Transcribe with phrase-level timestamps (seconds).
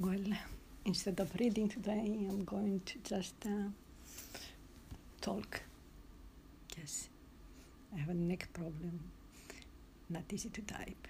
[0.00, 0.32] Well,
[0.86, 3.68] instead of reading today, I'm going to just uh,
[5.20, 5.60] talk.
[6.78, 7.10] Yes,
[7.94, 8.98] I have a neck problem,
[10.08, 11.06] not easy to type.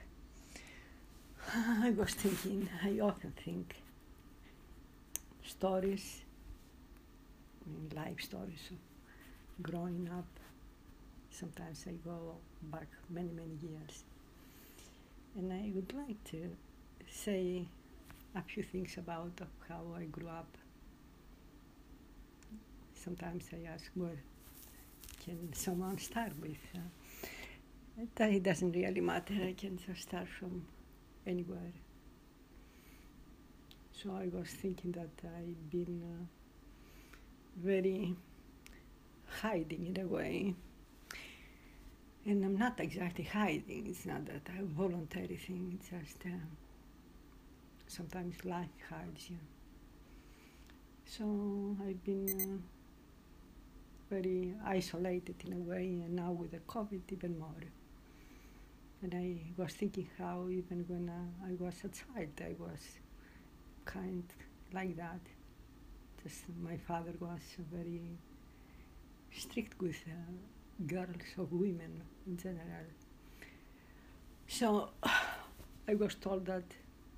[1.55, 3.77] I was thinking, I often think
[5.47, 6.23] stories,
[7.95, 8.71] life stories
[9.63, 10.27] growing up.
[11.31, 12.35] Sometimes I go
[12.73, 14.03] back many, many years.
[15.37, 16.51] And I would like to
[17.09, 17.67] say
[18.35, 19.33] a few things about
[19.69, 20.57] how I grew up.
[22.95, 24.23] Sometimes I ask, where
[25.25, 26.59] can someone start with?
[26.75, 29.35] Uh, it doesn't really matter.
[29.35, 30.67] I can just start from
[31.27, 31.73] anywhere.
[33.93, 36.25] So I was thinking that I've been uh,
[37.57, 38.15] very
[39.27, 40.55] hiding in a way.
[42.27, 46.37] And I'm not exactly hiding, it's not that a voluntary thing, it's just uh,
[47.91, 49.37] sometimes life hides you.
[51.05, 57.37] So I've been uh, very isolated in a way, and now with the COVID, even
[57.39, 57.65] more.
[59.03, 62.81] And I was thinking how even when uh, I was a child, I was
[63.87, 64.25] kind
[64.73, 65.21] like that.
[66.23, 67.41] Just my father was
[67.73, 68.03] very
[69.37, 72.87] strict with uh, girls or women in general.
[74.47, 74.91] So
[75.89, 76.65] I was told that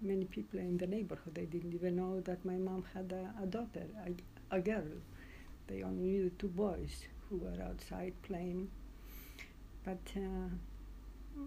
[0.03, 3.47] many people in the neighborhood they didn't even know that my mom had a, a
[3.47, 4.85] daughter, a, a girl.
[5.69, 8.69] They only knew the two boys who were outside playing.
[9.85, 11.43] But uh,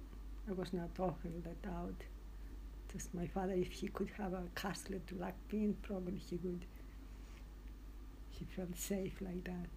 [0.49, 2.01] I was not often let out.
[2.91, 6.37] Just my father, if he could have a castle to lock me in, probably he
[6.43, 6.65] would.
[8.31, 9.69] He felt safe like that.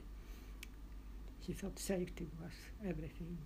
[1.40, 2.52] He thought safety was
[2.86, 3.38] everything.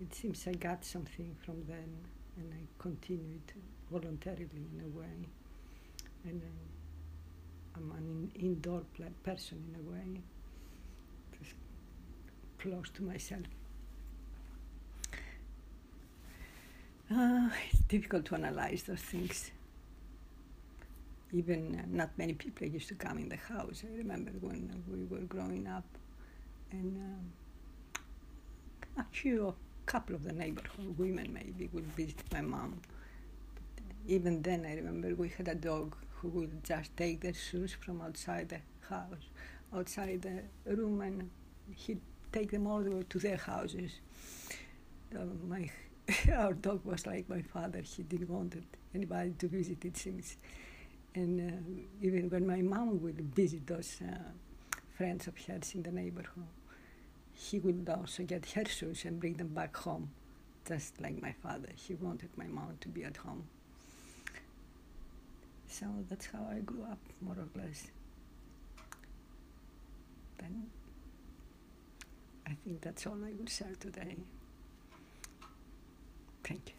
[0.00, 1.98] It seems I got something from then,
[2.36, 3.42] and I continued
[3.90, 5.28] voluntarily in a way.
[6.24, 8.82] And uh, I'm an in- indoor
[9.22, 10.20] person in a way,
[11.38, 11.54] just
[12.58, 13.42] close to myself.
[17.12, 19.50] Uh, it's difficult to analyze those things.
[21.32, 23.82] Even uh, not many people used to come in the house.
[23.84, 25.84] I remember when we were growing up,
[26.70, 27.32] and um,
[28.96, 29.54] a few,
[29.90, 32.80] couple of the neighborhood women maybe would visit my mom.
[33.56, 33.64] But
[34.06, 38.00] even then, I remember we had a dog who would just take the shoes from
[38.00, 39.26] outside the house,
[39.74, 41.28] outside the room, and
[41.74, 42.00] he'd
[42.32, 43.90] take them all the way to their houses.
[45.12, 45.68] Uh, my
[46.36, 47.80] our dog was like my father.
[47.80, 48.54] He didn't want
[48.94, 50.36] anybody to visit, it seems.
[51.16, 54.14] And uh, even when my mom would visit those uh,
[54.96, 56.46] friends of hers in the neighborhood,
[57.40, 60.10] he would also get her shoes and bring them back home,
[60.66, 61.68] just like my father.
[61.74, 63.44] He wanted my mom to be at home.
[65.66, 67.90] So that's how I grew up, more or less.
[70.38, 70.66] Then
[72.46, 74.16] I think that's all I will share today.
[76.44, 76.74] Thank you.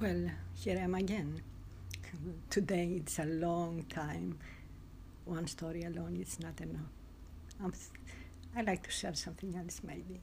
[0.00, 1.40] Well, here I am again.
[2.50, 4.38] Today it's a long time.
[5.24, 7.05] One story alone is not enough.
[7.62, 7.72] I'm,
[8.56, 10.20] I like to share something else, maybe.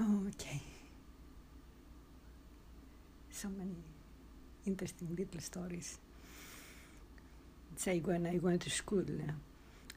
[0.00, 0.62] Okay.
[3.30, 3.76] So many
[4.66, 5.98] interesting little stories.
[7.76, 9.04] Say, when I went to school,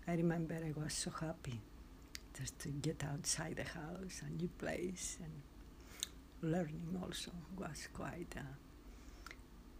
[0.08, 1.60] I remember I was so happy
[2.38, 8.42] just to get outside the house, a new place, and learning also was quite uh,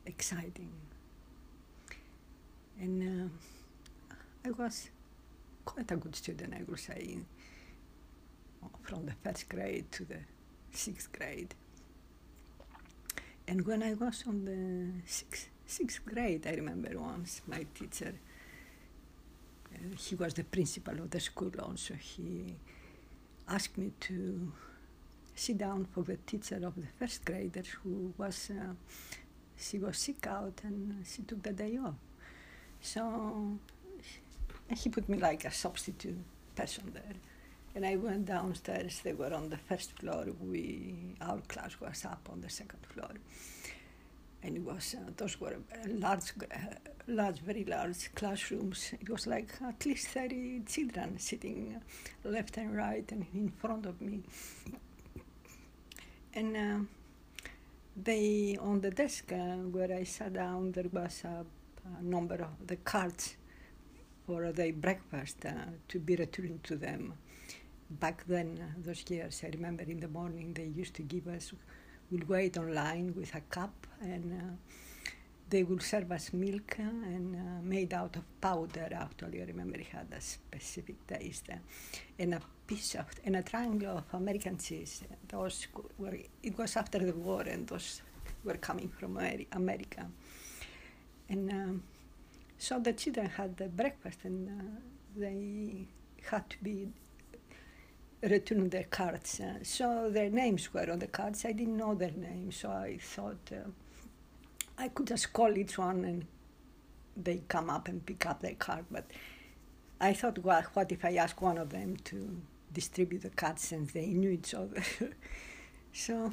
[0.06, 0.72] exciting.
[2.80, 3.32] And
[4.12, 4.90] uh, I was
[5.74, 7.18] quite a good student, I would say,
[8.84, 10.20] from the first grade to the
[10.72, 11.56] sixth grade.
[13.48, 18.14] And when I was on the sixth, sixth grade, I remember once my teacher
[19.74, 21.94] uh, he was the principal of the school also.
[21.94, 22.56] He
[23.48, 24.52] asked me to
[25.36, 28.74] sit down for the teacher of the first grader who was, uh,
[29.58, 31.96] she was sick out and she took the day off.
[32.82, 33.58] So
[34.76, 36.20] he put me like a substitute
[36.56, 37.16] person there.
[37.74, 42.28] And I went downstairs, they were on the first floor, we, our class was up
[42.32, 43.12] on the second floor
[44.44, 45.58] and it was uh, those were
[45.88, 46.58] large, uh,
[47.08, 48.94] large, very large classrooms.
[49.00, 51.82] It was like at least thirty children sitting
[52.24, 54.22] left and right and in front of me.
[56.34, 56.80] And uh,
[57.96, 61.46] they on the desk uh, where I sat down, there was a,
[62.00, 63.36] a number of the cards
[64.26, 65.52] for the breakfast uh,
[65.88, 67.14] to be returned to them.
[67.90, 71.54] Back then, uh, those years, I remember in the morning they used to give us
[72.12, 74.56] we'll wait online with a cup and uh,
[75.50, 78.88] they will serve us milk and uh, made out of powder.
[78.94, 81.58] Actually, I remember it had a specific taste, uh,
[82.18, 85.04] and a piece of and a triangle of American cheese.
[85.28, 88.02] Those were it was after the war, and those
[88.46, 89.18] were coming from
[89.52, 90.08] America.
[91.30, 91.84] And um,
[92.62, 94.80] so the children had the breakfast, and uh,
[95.18, 95.88] they
[96.30, 96.90] had to be
[98.22, 99.40] return their cards.
[99.40, 101.44] Uh, so their names were on the cards.
[101.44, 103.70] I didn't know their names, so I thought uh,
[104.78, 106.28] I could just call each one and
[107.18, 108.86] they come up and pick up their card.
[108.92, 109.06] But
[110.00, 112.42] I thought, well, what if I ask one of them to
[112.72, 114.84] distribute the cards since they knew each other?
[115.94, 116.32] so,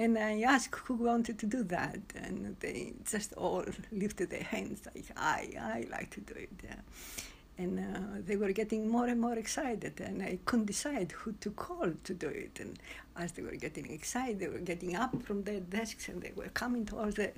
[0.00, 4.80] and I asked who wanted to do that, and they just all lifted their hands
[4.86, 6.48] like, I, I like to do it.
[6.64, 6.80] Yeah.
[7.58, 11.50] And uh, they were getting more and more excited and i couldn't decide who to
[11.50, 12.58] call to do it.
[12.58, 12.78] And
[13.14, 16.48] as they were getting excited they were getting up from their desks and they were
[16.54, 17.30] coming towards the,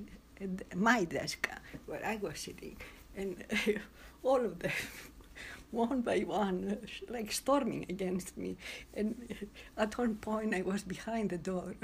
[0.76, 1.48] my desk
[1.86, 2.76] where i was sitting.
[3.16, 3.44] And
[4.22, 4.70] all of them
[5.72, 6.78] one by one
[7.08, 8.56] like storming against me.
[8.94, 9.34] And
[9.76, 11.74] at one point i was behind the door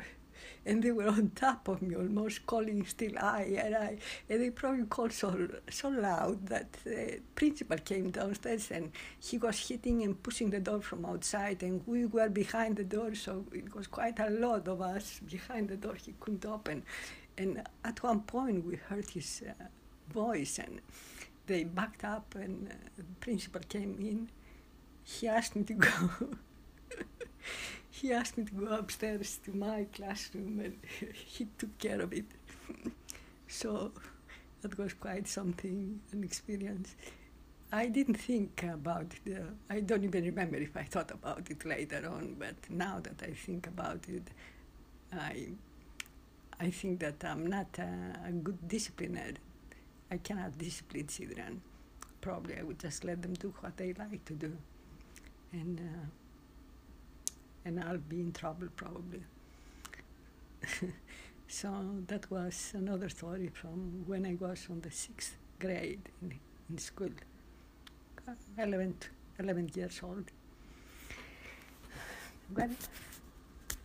[0.64, 3.98] and they were on top of me almost calling still I and I
[4.28, 9.68] and they probably called so so loud that the principal came downstairs and he was
[9.68, 13.74] hitting and pushing the door from outside and we were behind the door so it
[13.74, 15.94] was quite a lot of us behind the door.
[15.94, 16.84] He couldn't open.
[17.36, 19.64] And at one point we heard his uh,
[20.12, 20.80] voice and
[21.46, 24.30] they backed up and uh, the principal came in.
[25.04, 26.10] He asked me to go
[27.90, 30.78] he asked me to go upstairs to my classroom and
[31.14, 32.26] he took care of it.
[33.46, 33.92] so
[34.62, 36.94] that was quite something, an experience.
[37.70, 39.44] I didn't think about it.
[39.68, 43.32] I don't even remember if I thought about it later on, but now that I
[43.32, 44.28] think about it,
[45.12, 45.48] I,
[46.58, 49.36] I think that I'm not a, a good discipliner.
[50.10, 51.60] I cannot discipline children.
[52.22, 54.56] Probably I would just let them do what they like to do.
[55.52, 56.06] And uh,
[57.68, 59.22] and I'll be in trouble probably.
[61.48, 61.68] so
[62.06, 66.38] that was another story from when I was on the sixth grade in,
[66.70, 67.10] in school,
[68.56, 68.94] 11,
[69.38, 70.24] 11 years old.
[72.56, 72.70] Well,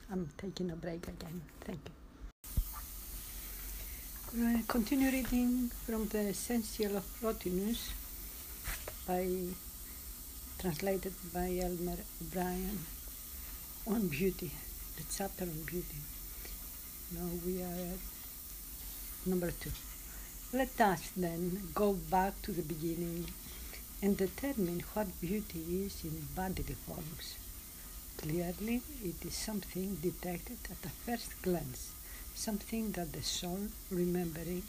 [0.09, 1.41] I'm taking a break again.
[1.61, 1.93] Thank you.
[4.45, 7.91] Uh, continue reading from the Essential of Plotinus
[9.05, 9.27] by
[10.57, 12.79] translated by Elmer O'Brien
[13.85, 14.49] on beauty,
[14.95, 15.97] the chapter on beauty.
[17.11, 17.99] Now we are at
[19.25, 19.71] number two.
[20.53, 23.25] Let us then go back to the beginning
[24.01, 27.35] and determine what beauty is in bodily forms.
[28.17, 31.91] Clearly, it is something detected at a first glance,
[32.35, 34.63] something that the soul, remembering,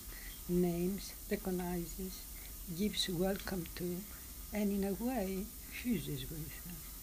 [0.49, 2.23] names, recognizes,
[2.77, 3.97] gives welcome to,
[4.53, 6.94] and in a way fuses with.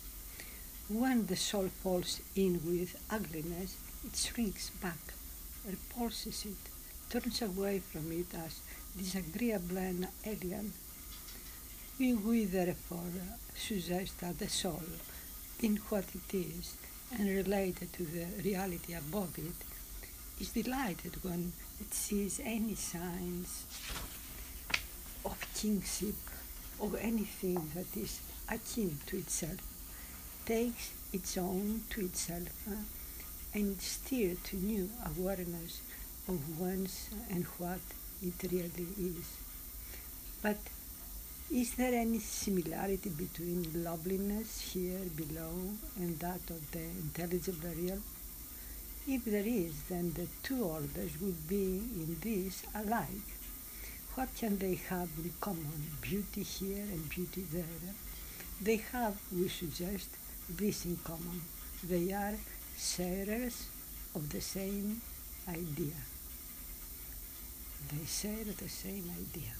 [0.93, 5.13] When the soul falls in with ugliness, it shrinks back,
[5.65, 6.57] repulses it,
[7.09, 8.59] turns away from it as
[8.97, 10.73] disagreeable and alien.
[11.97, 13.07] We, we therefore
[13.55, 14.83] suggest that the soul,
[15.61, 16.75] in what it is
[17.17, 23.63] and related to the reality above it, is delighted when it sees any signs
[25.23, 26.15] of kingship,
[26.81, 28.19] of anything that is
[28.49, 29.61] akin to itself
[30.51, 32.75] takes its own to itself uh,
[33.53, 35.79] and steers to new awareness
[36.27, 37.79] of one's and what
[38.21, 39.27] it really is.
[40.41, 40.57] But
[41.49, 45.53] is there any similarity between loveliness here below
[45.95, 48.01] and that of the intelligible real?
[49.07, 51.67] If there is, then the two orders would be
[52.01, 53.27] in this alike.
[54.15, 57.93] What can they have in common, beauty here and beauty there?
[58.61, 60.09] They have, we suggest,
[60.57, 61.41] this in common.
[61.83, 62.33] They are
[62.77, 63.67] sharers
[64.15, 65.01] of the same
[65.47, 65.97] idea.
[67.91, 69.53] They share the same idea.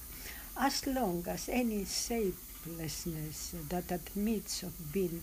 [0.57, 5.21] As long as any shapelessness that admits of being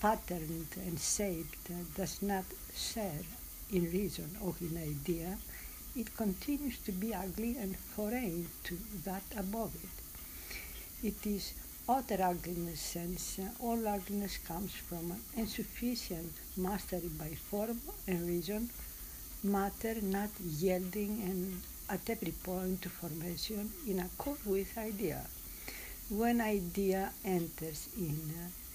[0.00, 3.24] patterned and shaped does not share
[3.72, 5.36] in reason or in idea,
[5.96, 11.06] it continues to be ugly and foreign to that above it.
[11.06, 11.52] It is
[11.90, 18.70] utter ugliness sense, all ugliness comes from insufficient mastery by form and reason,
[19.42, 20.30] matter not
[20.60, 25.20] yielding and at every point to formation in accord with idea.
[26.10, 28.20] When idea enters in,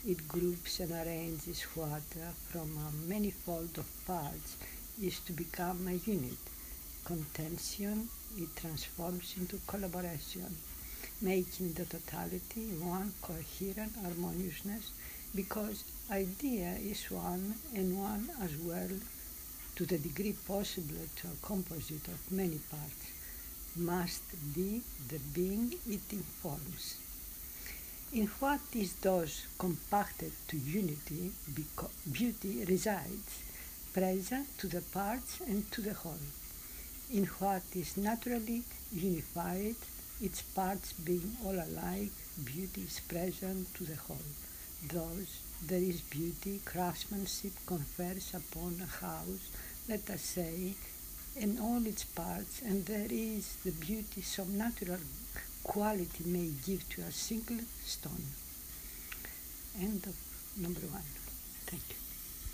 [0.05, 2.03] it groups and arranges what
[2.49, 4.57] from a manifold of parts
[5.01, 6.43] is to become a unit.
[7.05, 10.53] Contention, it transforms into collaboration,
[11.25, 12.65] making the totality
[12.95, 14.91] one coherent harmoniousness
[15.33, 18.93] because idea is one and one as well
[19.75, 23.05] to the degree possible to a composite of many parts
[23.75, 26.97] must be the being it informs.
[28.13, 31.31] In what is thus compacted to unity,
[32.09, 33.43] beauty resides,
[33.93, 36.27] present to the parts and to the whole.
[37.11, 38.63] In what is naturally
[38.93, 39.75] unified,
[40.21, 42.11] its parts being all alike,
[42.43, 44.17] beauty is present to the whole.
[44.87, 49.49] Thus, there is beauty, craftsmanship confers upon a house,
[49.89, 50.75] let us say,
[51.39, 54.99] and all its parts, and there is the beauty some natural
[55.63, 58.25] quality may give to a single stone.
[59.79, 60.15] End of
[60.57, 61.03] number one.
[61.65, 62.04] Thank you.